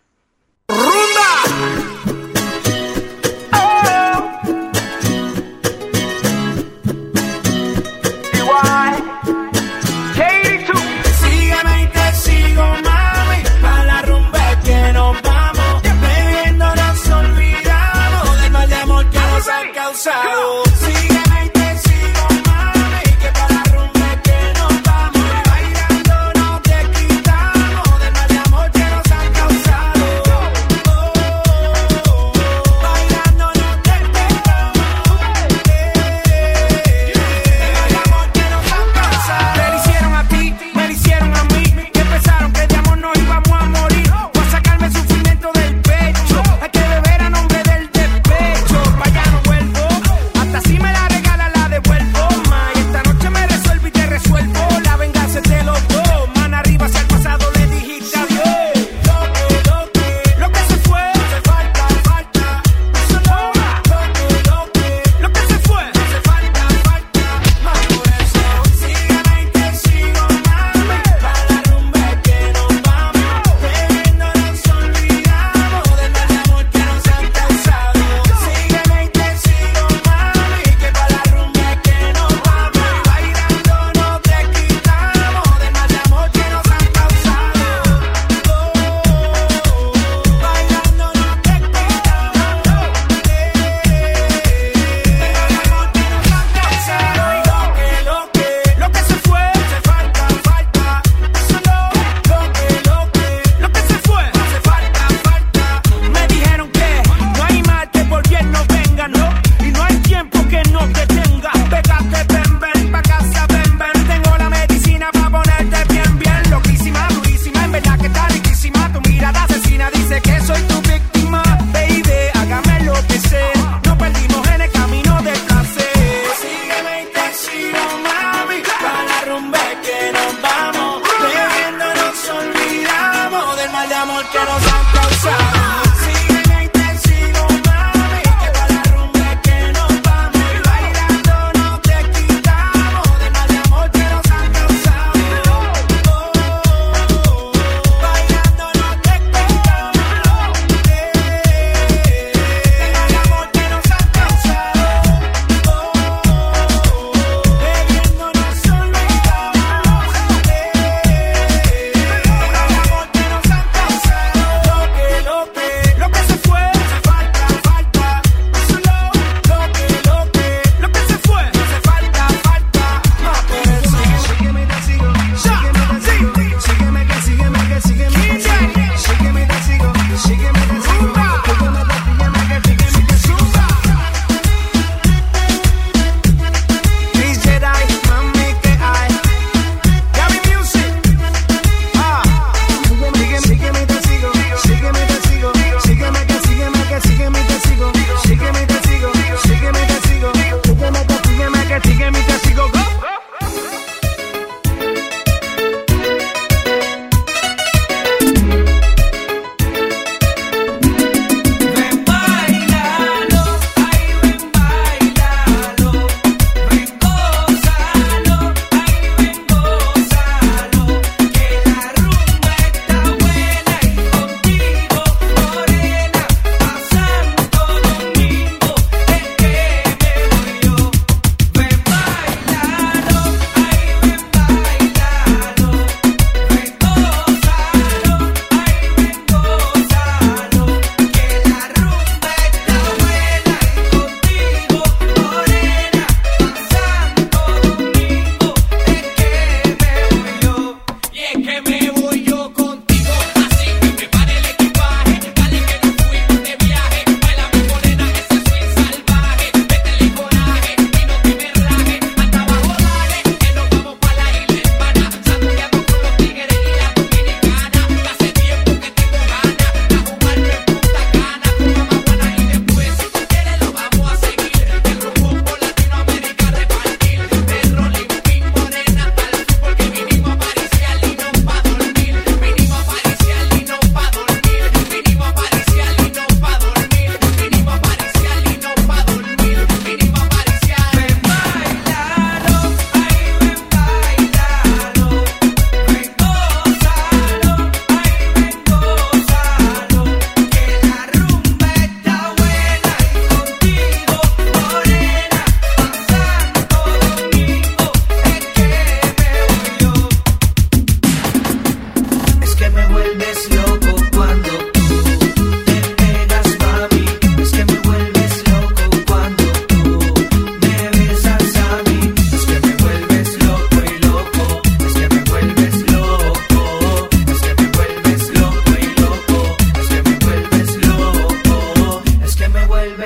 Sígueme 0.70 2.14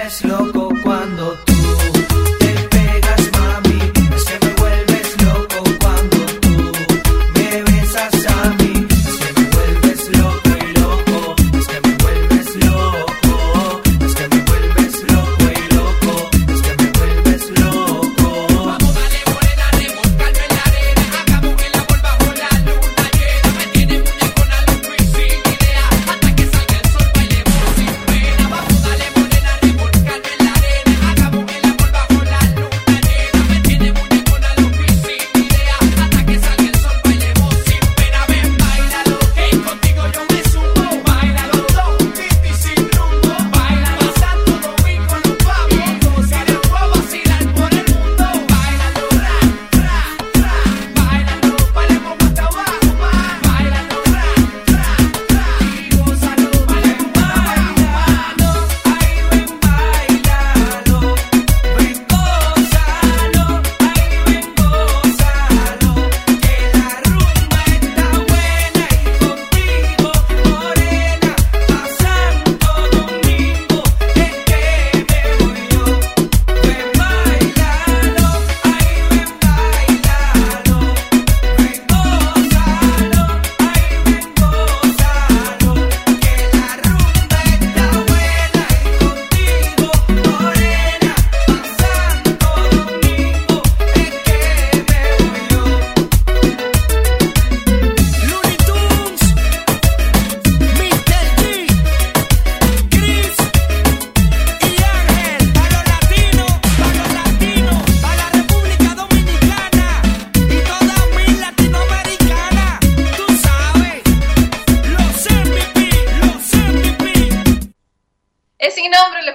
es 0.10 0.24
loco. 0.24 0.59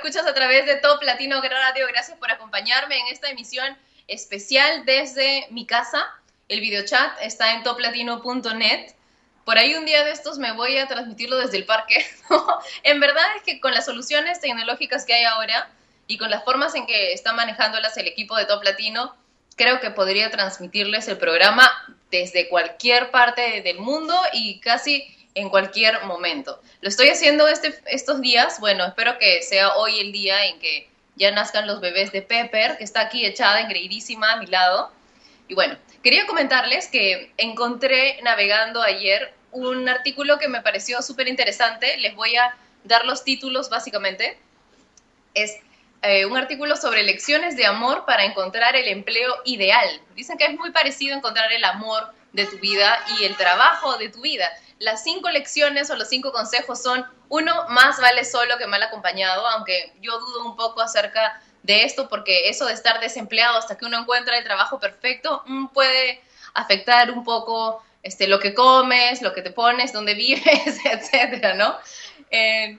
Escuchas 0.05 0.27
a 0.27 0.35
través 0.35 0.67
de 0.67 0.77
Top 0.77 1.03
Latino 1.03 1.41
Radio. 1.41 1.87
Gracias 1.89 2.19
por 2.19 2.31
acompañarme 2.31 2.99
en 2.99 3.07
esta 3.07 3.31
emisión 3.31 3.75
especial 4.07 4.85
desde 4.85 5.47
mi 5.49 5.65
casa. 5.65 6.05
El 6.51 6.61
videochat 6.61 7.23
está 7.23 7.55
en 7.55 7.63
toplatino.net. 7.63 8.93
Por 9.47 9.57
ahí 9.57 9.75
un 9.77 9.87
día 9.87 10.05
de 10.05 10.11
estos 10.11 10.37
me 10.37 10.53
voy 10.53 10.77
a 10.77 10.87
transmitirlo 10.89 11.39
desde 11.39 11.57
el 11.57 11.65
parque. 11.65 12.07
en 12.83 13.01
verdad 13.01 13.25
es 13.37 13.45
que 13.45 13.63
con 13.63 13.73
las 13.73 13.87
soluciones 13.87 14.43
tecnológicas 14.43 15.07
que 15.07 15.15
hay 15.15 15.25
ahora 15.25 15.71
y 16.07 16.19
con 16.19 16.29
las 16.29 16.45
formas 16.45 16.75
en 16.75 16.85
que 16.85 17.15
está 17.15 17.33
manejándolas 17.33 17.97
el 17.97 18.07
equipo 18.07 18.37
de 18.37 18.45
Top 18.45 18.63
Latino, 18.63 19.17
creo 19.57 19.81
que 19.81 19.91
podría 19.91 20.31
transmitirles 20.31 21.09
el 21.09 21.17
programa 21.17 21.71
desde 22.11 22.51
cualquier 22.51 23.11
parte 23.11 23.63
del 23.63 23.79
mundo 23.79 24.15
y 24.35 24.61
casi 24.61 25.14
en 25.35 25.49
cualquier 25.49 26.05
momento. 26.05 26.61
Lo 26.81 26.89
estoy 26.89 27.09
haciendo 27.09 27.49
este, 27.49 27.75
estos 27.87 28.21
días, 28.21 28.61
bueno, 28.61 28.85
espero 28.87 29.19
que 29.19 29.43
sea 29.43 29.75
hoy 29.75 29.99
el 29.99 30.13
día 30.13 30.47
en 30.47 30.59
que 30.61 30.89
ya 31.17 31.31
nazcan 31.31 31.67
los 31.67 31.81
bebés 31.81 32.13
de 32.13 32.23
Pepper, 32.23 32.77
que 32.77 32.85
está 32.85 33.03
aquí 33.03 33.25
echada, 33.25 33.61
engreidísima 33.61 34.33
a 34.33 34.37
mi 34.37 34.47
lado. 34.47 34.93
Y 35.49 35.55
bueno, 35.55 35.77
quería 36.03 36.27
comentarles 36.27 36.89
que 36.89 37.33
encontré 37.37 38.21
navegando 38.23 38.83
ayer 38.83 39.33
un 39.53 39.89
artículo 39.89 40.39
que 40.39 40.49
me 40.49 40.61
pareció 40.61 41.03
súper 41.03 41.29
interesante. 41.29 41.97
Les 41.99 42.15
voy 42.15 42.37
a 42.37 42.57
dar 42.85 43.05
los 43.05 43.25
títulos 43.25 43.71
básicamente. 43.71 44.39
Es 45.35 45.57
eh, 46.03 46.27
un 46.27 46.37
artículo 46.37 46.77
sobre 46.77 47.03
lecciones 47.03 47.57
de 47.57 47.67
amor 47.67 48.05
para 48.05 48.25
encontrar 48.25 48.77
el 48.77 48.89
empleo 48.89 49.35
ideal. 49.45 49.89
Dicen 50.15 50.37
que 50.37 50.45
es 50.45 50.59
muy 50.59 50.71
parecido 50.71 51.17
encontrar 51.17 51.53
el 51.53 51.65
amor 51.65 52.13
de 52.33 52.47
tu 52.47 52.59
vida 52.59 52.99
y 53.19 53.25
el 53.25 53.37
trabajo 53.37 53.97
de 53.97 54.09
tu 54.09 54.21
vida. 54.21 54.51
Las 54.79 55.03
cinco 55.05 55.31
lecciones 55.31 55.91
o 55.91 55.97
los 55.97 56.09
cinco 56.09 56.33
consejos 56.33 56.83
son, 56.83 57.07
uno, 57.29 57.69
más 57.69 58.01
vale 58.01 58.25
solo 58.25 58.59
que 58.59 58.67
mal 58.67 58.83
acompañado, 58.83 59.47
aunque 59.49 59.93
yo 60.01 60.19
dudo 60.19 60.45
un 60.45 60.57
poco 60.57 60.81
acerca 60.81 61.41
de 61.63 61.85
esto 61.85 62.09
porque 62.09 62.51
eso 62.51 62.67
de 62.67 62.75
estar 62.75 63.01
desempleado 63.01 63.57
hasta 63.57 63.77
que 63.77 63.87
uno 63.87 63.99
encuentra 63.99 64.37
el 64.37 64.45
trabajo 64.45 64.79
perfecto 64.79 65.43
mm, 65.47 65.69
puede 65.69 66.21
afectar 66.53 67.11
un 67.11 67.25
poco 67.25 67.83
este, 68.03 68.27
lo 68.29 68.39
que 68.39 68.53
comes, 68.53 69.23
lo 69.23 69.33
que 69.33 69.41
te 69.41 69.51
pones, 69.51 69.93
dónde 69.93 70.15
vives, 70.15 70.79
etcétera, 70.85 71.55
¿no? 71.55 71.77
Eh, 72.31 72.79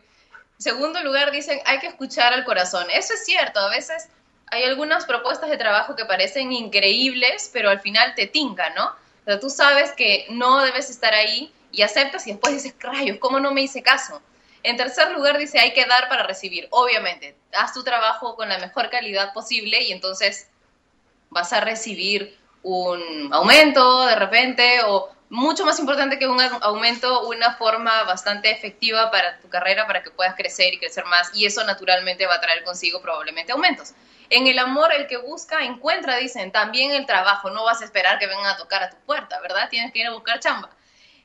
segundo 0.58 1.02
lugar, 1.02 1.32
dicen, 1.32 1.60
hay 1.66 1.80
que 1.80 1.88
escuchar 1.88 2.32
al 2.34 2.46
corazón. 2.46 2.86
Eso 2.91 3.16
es 3.16 3.26
cierto, 3.26 3.60
a 3.60 3.70
veces 3.70 4.08
hay 4.52 4.64
algunas 4.64 5.06
propuestas 5.06 5.50
de 5.50 5.58
trabajo 5.58 5.96
que 5.96 6.06
parecen 6.06 6.52
increíbles, 6.52 7.50
pero 7.52 7.72
al 7.72 7.82
final 7.82 8.14
te 8.16 8.28
tincan, 8.28 8.74
¿no? 8.76 8.96
Tú 9.39 9.50
sabes 9.50 9.91
que 9.93 10.28
no 10.30 10.62
debes 10.62 10.91
estar 10.91 11.16
ahí 11.16 11.52
y 11.76 11.82
aceptas 11.82 12.26
y 12.28 12.32
después 12.32 12.53
dices, 12.53 12.76
rayos, 12.80 13.17
¿cómo 13.19 13.39
no 13.39 13.51
me 13.51 13.61
hice 13.61 13.84
caso? 13.84 14.21
En 14.63 14.78
tercer 14.78 15.11
lugar, 15.11 15.38
dice, 15.38 15.59
hay 15.59 15.73
que 15.73 15.86
dar 15.86 16.09
para 16.09 16.23
recibir. 16.23 16.67
Obviamente, 16.71 17.36
haz 17.53 17.73
tu 17.73 17.84
trabajo 17.84 18.36
con 18.36 18.49
la 18.49 18.57
mejor 18.57 18.89
calidad 18.89 19.34
posible 19.34 19.84
y 19.84 19.91
entonces 19.91 20.49
vas 21.30 21.53
a 21.53 21.61
recibir 21.61 22.38
un 22.63 23.32
aumento 23.32 24.05
de 24.07 24.15
repente 24.15 24.82
o 24.88 25.09
mucho 25.30 25.65
más 25.65 25.78
importante 25.80 26.17
que 26.17 26.28
un 26.28 26.39
aumento, 26.61 27.28
una 27.28 27.55
forma 27.55 28.03
bastante 28.03 28.49
efectiva 28.49 29.11
para 29.11 29.39
tu 29.39 29.49
carrera 29.49 29.86
para 29.86 30.01
que 30.01 30.11
puedas 30.11 30.36
crecer 30.36 30.73
y 30.73 30.80
crecer 30.80 31.05
más 31.05 31.30
y 31.36 31.45
eso 31.45 31.63
naturalmente 31.63 32.26
va 32.26 32.36
a 32.36 32.41
traer 32.41 32.63
consigo 32.63 33.01
probablemente 33.01 33.51
aumentos. 33.51 33.93
En 34.30 34.47
el 34.47 34.57
amor, 34.57 34.91
el 34.93 35.07
que 35.07 35.17
busca, 35.17 35.63
encuentra, 35.63 36.17
dicen, 36.17 36.51
también 36.51 36.91
el 36.91 37.05
trabajo, 37.05 37.51
no 37.51 37.63
vas 37.63 37.82
a 37.82 37.86
esperar 37.86 38.17
que 38.17 38.26
vengan 38.28 38.47
a 38.47 38.57
tocar 38.57 38.82
a 38.82 38.89
tu 38.89 38.97
puerta, 39.05 39.39
¿verdad? 39.41 39.69
Tienes 39.69 39.93
que 39.93 39.99
ir 39.99 40.07
a 40.07 40.13
buscar 40.13 40.39
chamba. 40.39 40.69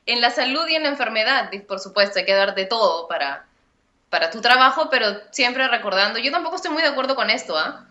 En 0.05 0.21
la 0.21 0.31
salud 0.31 0.67
y 0.67 0.75
en 0.75 0.83
la 0.83 0.89
enfermedad, 0.89 1.51
por 1.67 1.79
supuesto, 1.79 2.19
hay 2.19 2.25
que 2.25 2.33
dar 2.33 2.55
de 2.55 2.65
todo 2.65 3.07
para, 3.07 3.45
para 4.09 4.29
tu 4.31 4.41
trabajo, 4.41 4.89
pero 4.89 5.05
siempre 5.31 5.67
recordando, 5.67 6.19
yo 6.19 6.31
tampoco 6.31 6.55
estoy 6.55 6.71
muy 6.71 6.81
de 6.81 6.89
acuerdo 6.89 7.15
con 7.15 7.29
esto, 7.29 7.57
¿ah? 7.57 7.85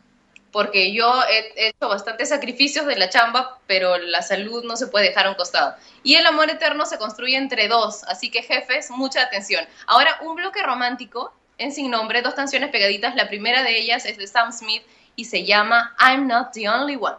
Porque 0.52 0.92
yo 0.92 1.22
he 1.28 1.68
hecho 1.68 1.88
bastantes 1.88 2.28
sacrificios 2.30 2.84
de 2.86 2.96
la 2.96 3.08
chamba, 3.08 3.60
pero 3.68 3.96
la 3.98 4.20
salud 4.20 4.64
no 4.64 4.76
se 4.76 4.88
puede 4.88 5.06
dejar 5.06 5.26
a 5.26 5.30
un 5.30 5.36
costado. 5.36 5.76
Y 6.02 6.16
el 6.16 6.26
amor 6.26 6.50
eterno 6.50 6.86
se 6.86 6.98
construye 6.98 7.36
entre 7.36 7.68
dos, 7.68 8.02
así 8.04 8.32
que 8.32 8.42
jefes, 8.42 8.90
mucha 8.90 9.22
atención. 9.22 9.64
Ahora, 9.86 10.18
un 10.22 10.34
bloque 10.34 10.60
romántico 10.64 11.32
en 11.58 11.72
Sin 11.72 11.90
Nombre, 11.90 12.22
dos 12.22 12.34
canciones 12.34 12.70
pegaditas, 12.70 13.14
la 13.14 13.28
primera 13.28 13.62
de 13.62 13.78
ellas 13.78 14.04
es 14.06 14.18
de 14.18 14.26
Sam 14.26 14.50
Smith 14.50 14.82
y 15.14 15.26
se 15.26 15.44
llama 15.44 15.94
I'm 16.00 16.26
Not 16.26 16.52
the 16.52 16.68
Only 16.68 16.96
One. 16.96 17.18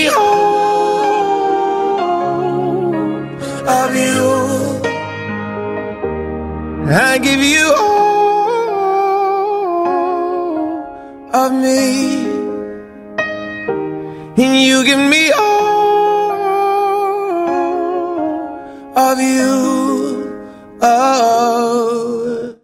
I 6.93 7.19
give 7.19 7.41
you 7.41 7.73
all 7.73 8.75
of 11.33 11.53
me. 11.53 12.27
And 14.35 14.61
you 14.61 14.83
give 14.83 14.99
me 14.99 15.31
all 15.31 16.31
of 18.97 19.21
you. 19.21 20.35
Oh. 20.81 22.55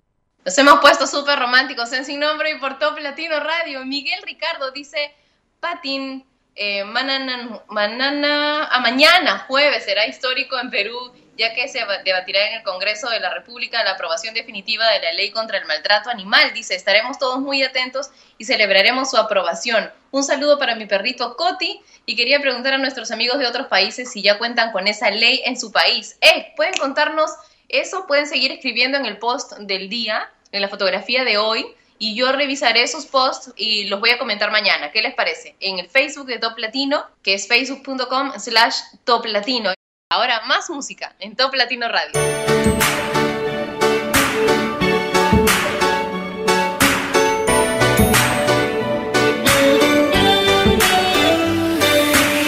Nos 0.44 0.58
hemos 0.58 0.80
puesto 0.82 1.08
súper 1.08 1.40
románticos 1.40 1.94
en 1.94 2.04
Sin 2.04 2.20
Nombre 2.20 2.52
y 2.52 2.60
por 2.60 2.80
Top 2.80 3.00
Latino 3.00 3.40
Radio. 3.40 3.86
Miguel 3.86 4.22
Ricardo 4.24 4.72
dice, 4.72 5.16
Patín, 5.62 6.26
eh, 6.54 6.84
manana, 6.84 7.62
manana, 7.70 8.66
a 8.66 8.82
mañana, 8.82 9.46
jueves, 9.48 9.86
será 9.86 10.06
histórico 10.06 10.60
en 10.60 10.70
Perú, 10.70 11.14
ya 11.38 11.54
que 11.54 11.68
se 11.68 11.80
debatirá 12.04 12.48
en 12.48 12.56
el 12.56 12.64
Congreso 12.64 13.10
de 13.10 13.20
la 13.20 13.34
República 13.34 13.84
la 13.84 13.92
aprobación 13.92 14.34
definitiva 14.34 14.88
de 14.90 15.02
la 15.02 15.14
ley 15.14 15.32
contra 15.32 15.58
el 15.58 15.66
maltrato 15.66 16.10
animal. 16.10 16.54
Dice, 16.54 16.76
estaremos 16.76 17.20
todos 17.20 17.40
muy 17.40 17.64
atentos 17.64 18.10
y 18.38 18.46
celebraremos 18.46 19.12
su 19.12 19.18
aprobación. 19.18 19.92
Un 20.12 20.24
saludo 20.24 20.58
para 20.58 20.76
mi 20.76 20.86
perrito 20.86 21.36
Coti 21.36 21.82
y 22.06 22.16
quería 22.16 22.40
preguntar 22.40 22.74
a 22.74 22.78
nuestros 22.78 23.12
amigos 23.12 23.40
de 23.40 23.46
otros 23.46 23.68
países 23.68 24.12
si 24.12 24.22
ya 24.22 24.38
cuentan 24.38 24.72
con 24.72 24.88
esa 24.88 25.12
ley 25.12 25.42
en 25.46 25.60
su 25.60 25.72
país. 25.72 26.18
Eh, 26.22 26.54
¿pueden 26.56 26.74
contarnos 26.74 27.32
eso? 27.70 28.08
Pueden 28.08 28.28
seguir 28.28 28.52
escribiendo 28.52 28.98
en 28.98 29.06
el 29.06 29.18
post 29.18 29.54
del 29.60 29.90
día, 29.90 30.32
en 30.52 30.62
la 30.62 30.70
fotografía 30.70 31.24
de 31.24 31.38
hoy, 31.38 31.68
y 32.00 32.16
yo 32.16 32.32
revisaré 32.32 32.84
esos 32.84 33.06
posts 33.06 33.54
y 33.56 33.86
los 33.86 34.00
voy 34.00 34.12
a 34.12 34.18
comentar 34.18 34.52
mañana. 34.52 34.92
¿Qué 34.92 35.02
les 35.02 35.16
parece? 35.16 35.56
En 35.60 35.80
el 35.80 35.90
Facebook 35.90 36.28
de 36.28 36.40
Top 36.40 36.58
Latino, 36.58 37.06
que 37.24 37.34
es 37.34 37.48
facebook.com 37.48 38.34
slash 38.38 38.76
Top 39.04 39.26
Latino. 39.26 39.77
Ahora 40.10 40.40
más 40.48 40.70
música 40.70 41.14
en 41.20 41.36
Top 41.36 41.54
Latino 41.54 41.90
Radio. 41.90 42.14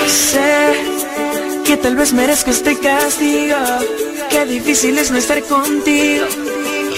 Sé 0.08 0.74
que 1.66 1.76
tal 1.76 1.98
vez 1.98 2.14
merezco 2.14 2.50
este 2.50 2.80
castigo. 2.80 3.58
Qué 4.30 4.46
difícil 4.46 4.98
es 4.98 5.12
no 5.12 5.18
estar 5.18 5.44
contigo. 5.44 6.28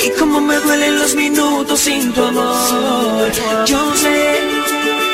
Y 0.06 0.12
cómo 0.20 0.42
me 0.42 0.58
duelen 0.58 1.00
los 1.00 1.16
minutos 1.16 1.80
sin 1.80 2.14
tu 2.14 2.24
amor. 2.24 3.32
Yo 3.66 3.96
sé 3.96 4.61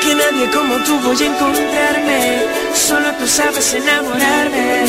que 0.08 0.14
nadie 0.14 0.50
como 0.50 0.76
tú 0.84 0.98
voy 1.00 1.22
a 1.22 1.26
encontrarme. 1.26 2.42
Solo 2.74 3.12
tú 3.18 3.26
sabes 3.26 3.74
enamorarme. 3.74 4.84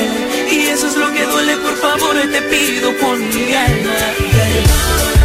Y 0.49 0.67
eso 0.67 0.87
es 0.87 0.95
lo 0.95 1.11
que 1.11 1.23
duele, 1.25 1.57
por 1.57 1.75
favor, 1.77 2.15
te 2.31 2.41
pido 2.43 2.97
con 2.97 3.19
mi 3.29 3.53
alma. 3.53 5.18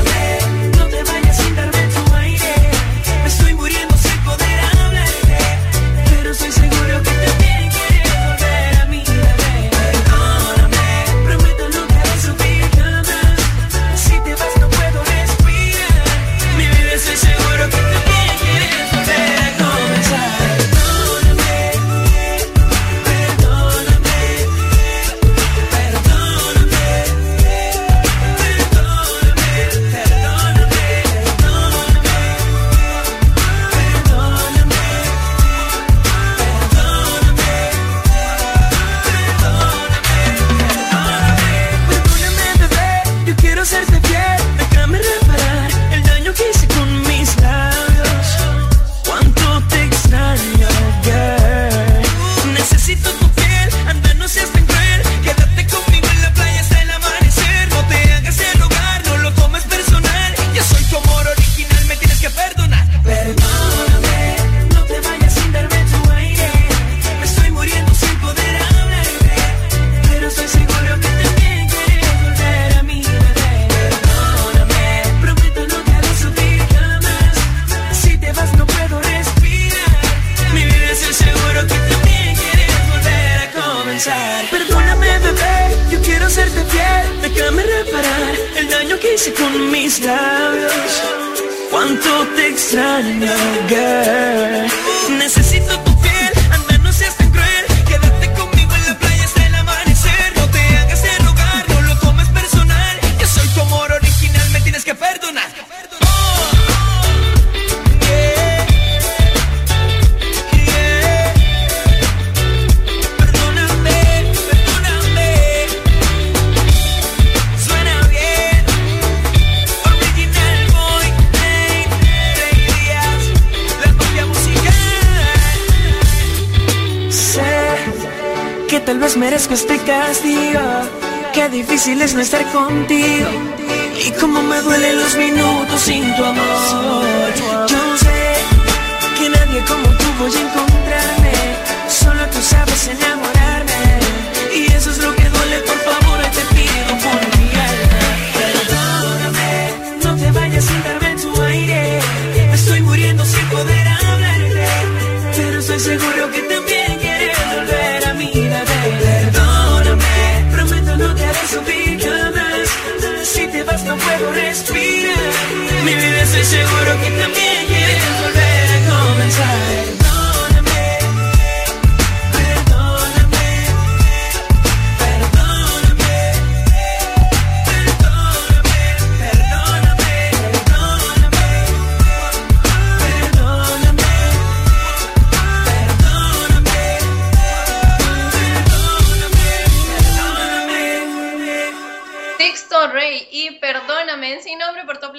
Estar 132.82 133.43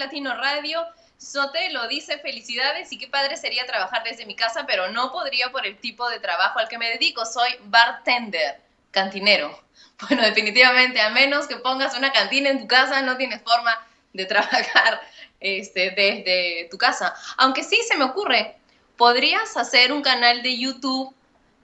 Latino 0.05 0.35
Radio. 0.35 0.85
Sotelo 1.17 1.87
dice 1.87 2.19
felicidades 2.19 2.91
y 2.91 2.99
qué 2.99 3.07
padre 3.07 3.37
sería 3.37 3.65
trabajar 3.65 4.03
desde 4.03 4.27
mi 4.27 4.35
casa, 4.35 4.67
pero 4.67 4.91
no 4.91 5.11
podría 5.11 5.51
por 5.51 5.65
el 5.65 5.79
tipo 5.79 6.07
de 6.09 6.19
trabajo 6.19 6.59
al 6.59 6.67
que 6.67 6.77
me 6.77 6.91
dedico. 6.91 7.25
Soy 7.25 7.49
bartender, 7.63 8.61
cantinero. 8.91 9.63
Bueno, 10.07 10.23
definitivamente, 10.23 10.99
a 10.99 11.09
menos 11.09 11.47
que 11.47 11.55
pongas 11.55 11.97
una 11.97 12.11
cantina 12.11 12.49
en 12.49 12.59
tu 12.59 12.67
casa, 12.67 13.01
no 13.01 13.15
tienes 13.15 13.41
forma 13.43 13.73
de 14.11 14.25
trabajar 14.25 15.01
este, 15.39 15.91
desde 15.91 16.67
tu 16.69 16.77
casa. 16.77 17.15
Aunque 17.37 17.63
sí 17.63 17.79
se 17.87 17.95
me 17.95 18.03
ocurre, 18.03 18.57
podrías 18.97 19.55
hacer 19.55 19.93
un 19.93 20.01
canal 20.01 20.43
de 20.43 20.59
YouTube 20.59 21.15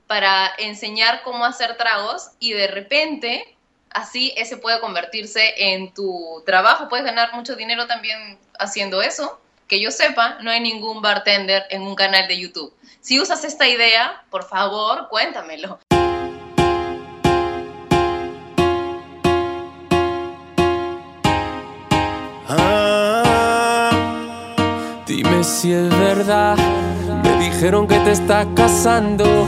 para 0.08 0.50
enseñar 0.58 1.24
cómo 1.24 1.44
hacer 1.44 1.76
tragos 1.76 2.32
y 2.40 2.54
de 2.54 2.68
repente 2.68 3.58
así 3.94 4.34
ese 4.38 4.58
puede 4.58 4.80
convertirse 4.80 5.54
en 5.58 5.94
tu 5.94 6.44
trabajo. 6.46 6.90
Puedes 6.90 7.06
ganar 7.06 7.34
mucho 7.34 7.56
dinero 7.56 7.88
también 7.88 8.40
haciendo 8.60 9.02
eso. 9.02 9.40
Que 9.68 9.80
yo 9.82 9.92
sepa, 9.92 10.38
no 10.42 10.52
hay 10.52 10.60
ningún 10.60 11.02
bartender 11.02 11.64
en 11.70 11.84
un 11.84 11.96
canal 11.96 12.28
de 12.28 12.38
YouTube. 12.38 12.74
Si 13.00 13.20
usas 13.20 13.44
esta 13.46 13.68
idea, 13.68 14.24
por 14.30 14.44
favor, 14.44 15.08
cuéntamelo. 15.10 15.80
Ah, 22.50 23.92
dime 25.08 25.44
si 25.44 25.72
es 25.72 25.90
verdad. 25.90 26.58
Me 27.24 27.38
dijeron 27.40 27.88
que 27.88 27.98
te 28.00 28.12
estás 28.12 28.46
casando. 28.56 29.48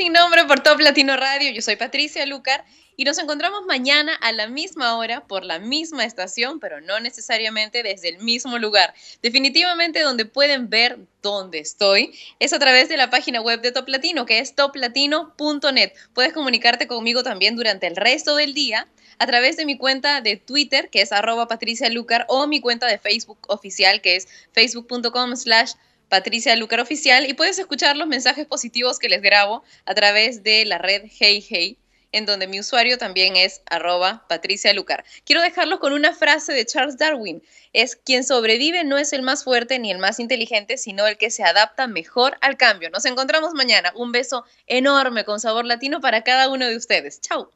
sin 0.00 0.14
nombre 0.14 0.46
por 0.46 0.60
Top 0.60 0.80
Latino 0.80 1.14
Radio. 1.18 1.50
Yo 1.50 1.60
soy 1.60 1.76
Patricia 1.76 2.24
Lucar 2.24 2.64
y 2.96 3.04
nos 3.04 3.18
encontramos 3.18 3.66
mañana 3.66 4.14
a 4.14 4.32
la 4.32 4.48
misma 4.48 4.96
hora 4.96 5.26
por 5.26 5.44
la 5.44 5.58
misma 5.58 6.06
estación, 6.06 6.58
pero 6.58 6.80
no 6.80 7.00
necesariamente 7.00 7.82
desde 7.82 8.08
el 8.08 8.16
mismo 8.16 8.56
lugar. 8.56 8.94
Definitivamente 9.20 10.00
donde 10.00 10.24
pueden 10.24 10.70
ver 10.70 11.00
dónde 11.20 11.58
estoy 11.58 12.18
es 12.38 12.54
a 12.54 12.58
través 12.58 12.88
de 12.88 12.96
la 12.96 13.10
página 13.10 13.42
web 13.42 13.60
de 13.60 13.72
Top 13.72 13.88
Latino, 13.88 14.24
que 14.24 14.38
es 14.38 14.54
toplatino.net. 14.54 15.92
Puedes 16.14 16.32
comunicarte 16.32 16.86
conmigo 16.86 17.22
también 17.22 17.54
durante 17.54 17.86
el 17.86 17.94
resto 17.94 18.36
del 18.36 18.54
día 18.54 18.86
a 19.18 19.26
través 19.26 19.58
de 19.58 19.66
mi 19.66 19.76
cuenta 19.76 20.22
de 20.22 20.36
Twitter, 20.36 20.88
que 20.88 21.02
es 21.02 21.12
arroba 21.12 21.46
Patricia 21.46 21.90
Lucar, 21.90 22.24
o 22.28 22.46
mi 22.46 22.62
cuenta 22.62 22.86
de 22.86 22.98
Facebook 22.98 23.40
oficial, 23.48 24.00
que 24.00 24.16
es 24.16 24.28
facebook.com 24.54 25.36
slash 25.36 25.72
Patricia 26.10 26.56
Lucar 26.56 26.80
Oficial 26.80 27.26
y 27.30 27.34
puedes 27.34 27.58
escuchar 27.58 27.96
los 27.96 28.08
mensajes 28.08 28.44
positivos 28.44 28.98
que 28.98 29.08
les 29.08 29.22
grabo 29.22 29.62
a 29.86 29.94
través 29.94 30.42
de 30.42 30.66
la 30.66 30.76
red 30.76 31.04
Hey 31.18 31.42
Hey, 31.48 31.78
en 32.10 32.26
donde 32.26 32.48
mi 32.48 32.58
usuario 32.58 32.98
también 32.98 33.36
es 33.36 33.62
arroba 33.70 34.26
Patricia 34.28 34.74
Lucar. 34.74 35.04
Quiero 35.24 35.40
dejarlos 35.40 35.78
con 35.78 35.92
una 35.92 36.12
frase 36.12 36.52
de 36.52 36.66
Charles 36.66 36.98
Darwin. 36.98 37.42
Es 37.72 37.94
quien 37.94 38.24
sobrevive 38.24 38.82
no 38.82 38.98
es 38.98 39.12
el 39.12 39.22
más 39.22 39.44
fuerte 39.44 39.78
ni 39.78 39.92
el 39.92 39.98
más 39.98 40.18
inteligente, 40.18 40.76
sino 40.76 41.06
el 41.06 41.16
que 41.16 41.30
se 41.30 41.44
adapta 41.44 41.86
mejor 41.86 42.36
al 42.40 42.56
cambio. 42.56 42.90
Nos 42.90 43.04
encontramos 43.04 43.54
mañana. 43.54 43.92
Un 43.94 44.10
beso 44.10 44.44
enorme 44.66 45.24
con 45.24 45.38
sabor 45.38 45.64
latino 45.64 46.00
para 46.00 46.24
cada 46.24 46.48
uno 46.48 46.66
de 46.66 46.76
ustedes. 46.76 47.20
Chao. 47.20 47.52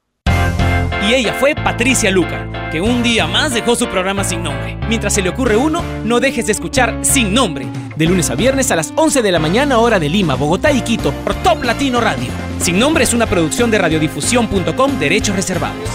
Y 1.06 1.12
ella 1.12 1.34
fue 1.34 1.54
Patricia 1.54 2.10
Lucar, 2.10 2.70
que 2.70 2.80
un 2.80 3.02
día 3.02 3.26
más 3.26 3.52
dejó 3.52 3.76
su 3.76 3.88
programa 3.88 4.24
sin 4.24 4.42
nombre. 4.42 4.76
Mientras 4.88 5.12
se 5.12 5.20
le 5.20 5.28
ocurre 5.28 5.56
uno, 5.56 5.82
no 6.02 6.18
dejes 6.18 6.46
de 6.46 6.52
escuchar 6.52 7.04
Sin 7.04 7.34
Nombre, 7.34 7.66
de 7.96 8.06
lunes 8.06 8.30
a 8.30 8.34
viernes 8.34 8.70
a 8.70 8.76
las 8.76 8.92
11 8.96 9.22
de 9.22 9.32
la 9.32 9.38
mañana 9.38 9.78
hora 9.78 9.98
de 9.98 10.08
Lima, 10.08 10.34
Bogotá 10.34 10.72
y 10.72 10.82
Quito, 10.82 11.12
por 11.12 11.34
Top 11.42 11.64
Latino 11.64 12.00
Radio. 12.00 12.28
Sin 12.60 12.78
Nombre 12.78 13.04
es 13.04 13.14
una 13.14 13.26
producción 13.26 13.70
de 13.70 13.78
radiodifusión.com, 13.78 14.98
derechos 14.98 15.36
reservados. 15.36 15.88